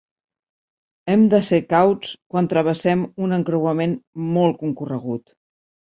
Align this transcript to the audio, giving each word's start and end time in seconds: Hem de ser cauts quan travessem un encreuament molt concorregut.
Hem 1.13 1.25
de 1.33 1.41
ser 1.49 1.59
cauts 1.75 2.15
quan 2.35 2.49
travessem 2.55 3.03
un 3.27 3.39
encreuament 3.41 3.97
molt 4.39 4.63
concorregut. 4.63 5.29